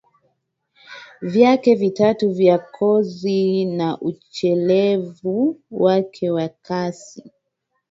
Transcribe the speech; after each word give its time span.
vyake 1.21 1.75
vitatu 1.75 2.31
vya 2.31 2.59
kozi 2.59 3.65
na 3.65 3.99
uchelevu 4.01 5.61
wake 5.71 6.31
wa 6.31 6.49
kasi 6.49 7.31